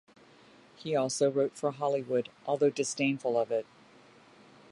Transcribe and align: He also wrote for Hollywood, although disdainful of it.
He 0.77 0.95
also 0.95 1.29
wrote 1.29 1.55
for 1.55 1.69
Hollywood, 1.73 2.29
although 2.47 2.71
disdainful 2.71 3.37
of 3.37 3.51
it. 3.51 3.67